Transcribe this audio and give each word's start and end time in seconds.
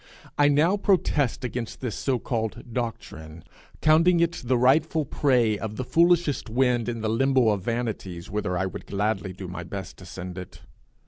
I 0.35 0.47
now 0.47 0.77
protest 0.77 1.43
against 1.43 1.79
this 1.79 1.93
so 1.93 2.17
called 2.17 2.73
doctrine, 2.73 3.43
counting 3.81 4.19
it 4.19 4.41
the 4.43 4.57
rightful 4.57 5.05
prey 5.05 5.59
of 5.59 5.75
the 5.75 5.83
foolishest 5.83 6.49
wind 6.49 6.89
in 6.89 7.01
the 7.01 7.07
limbo 7.07 7.49
of 7.49 7.61
vanities, 7.61 8.27
whither 8.27 8.57
I 8.57 8.65
would 8.65 8.87
gladly 8.87 9.31
do 9.31 9.47
my 9.47 9.61
best 9.61 9.97
to 9.97 10.07
send 10.07 10.39
it. 10.39 10.61